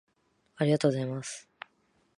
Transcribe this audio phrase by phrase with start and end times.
[0.55, 1.47] ありがとうございます